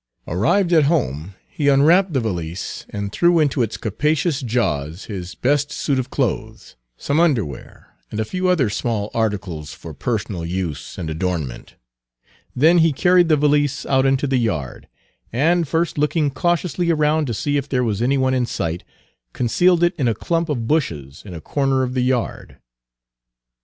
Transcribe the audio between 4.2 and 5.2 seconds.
jaws